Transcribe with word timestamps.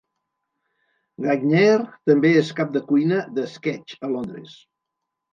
Gagnaire 1.25 1.83
també 2.11 2.31
és 2.39 2.49
cap 2.59 2.71
de 2.77 2.81
cuina 2.87 3.19
de 3.35 3.43
Sketch, 3.51 3.99
a 4.07 4.11
Londres. 4.15 4.57